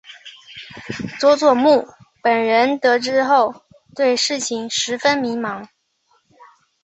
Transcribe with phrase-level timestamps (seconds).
[1.19, 1.87] 佐佐木
[2.23, 3.53] 本人得知后
[3.93, 5.67] 对事情十分迷惘。